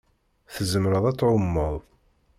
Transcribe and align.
Tzemreḍ 0.53 1.05
ad 1.05 1.15
tɛummeḍ. 1.17 1.75